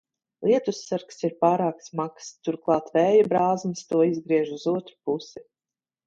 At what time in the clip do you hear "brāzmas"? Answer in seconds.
3.33-3.83